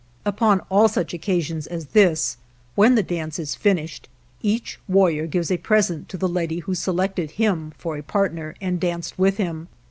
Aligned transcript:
Upon 0.25 0.61
all 0.61 0.87
such 0.87 1.13
occasions 1.13 1.67
as 1.67 1.89
this, 1.93 2.37
when 2.73 2.95
the 2.95 3.03
dance 3.03 3.37
is 3.37 3.53
finished, 3.53 4.09
each 4.41 4.79
warrior 4.87 5.27
gives 5.27 5.51
a 5.51 5.57
pres 5.57 5.91
ent 5.91 6.09
to 6.09 6.17
the 6.17 6.27
lady 6.27 6.57
who 6.57 6.73
selected 6.73 7.29
him 7.37 7.71
for 7.77 7.95
a 7.97 8.01
part 8.01 8.33
ner 8.33 8.55
and 8.59 8.79
danced 8.79 9.19
with 9.19 9.37
him. 9.37 9.67